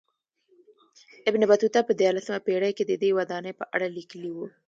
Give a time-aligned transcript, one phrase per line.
[1.29, 4.37] ابن بطوطه په دیارلسمه پېړۍ کې ددې ودانۍ په اړه لیکلي و.